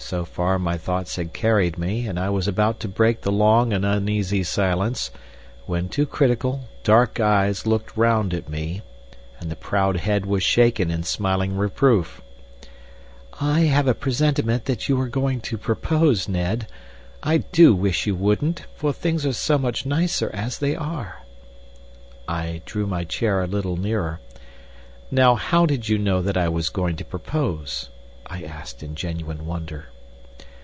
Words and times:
So 0.00 0.24
far 0.24 0.58
my 0.60 0.78
thoughts 0.78 1.16
had 1.16 1.32
carried 1.32 1.76
me, 1.76 2.06
and 2.06 2.20
I 2.20 2.30
was 2.30 2.46
about 2.46 2.78
to 2.80 2.88
break 2.88 3.22
the 3.22 3.32
long 3.32 3.72
and 3.72 3.84
uneasy 3.84 4.44
silence, 4.44 5.10
when 5.66 5.88
two 5.88 6.06
critical, 6.06 6.68
dark 6.84 7.18
eyes 7.18 7.66
looked 7.66 7.96
round 7.96 8.32
at 8.32 8.48
me, 8.48 8.82
and 9.40 9.50
the 9.50 9.56
proud 9.56 9.96
head 9.98 10.24
was 10.24 10.44
shaken 10.44 10.90
in 10.90 11.02
smiling 11.02 11.56
reproof. 11.56 12.22
"I 13.40 13.62
have 13.62 13.88
a 13.88 13.92
presentiment 13.92 14.66
that 14.66 14.88
you 14.88 14.98
are 15.00 15.08
going 15.08 15.40
to 15.42 15.58
propose, 15.58 16.28
Ned. 16.28 16.68
I 17.22 17.38
do 17.38 17.74
wish 17.74 18.06
you 18.06 18.14
wouldn't; 18.14 18.62
for 18.76 18.92
things 18.92 19.26
are 19.26 19.32
so 19.34 19.58
much 19.58 19.84
nicer 19.84 20.30
as 20.32 20.60
they 20.60 20.76
are." 20.76 21.20
I 22.28 22.62
drew 22.64 22.86
my 22.86 23.02
chair 23.02 23.42
a 23.42 23.48
little 23.48 23.76
nearer. 23.76 24.20
"Now, 25.10 25.34
how 25.34 25.66
did 25.66 25.88
you 25.88 25.98
know 25.98 26.22
that 26.22 26.36
I 26.36 26.48
was 26.48 26.68
going 26.68 26.94
to 26.96 27.04
propose?" 27.04 27.90
I 28.30 28.42
asked 28.42 28.82
in 28.82 28.94
genuine 28.94 29.46
wonder. 29.46 29.86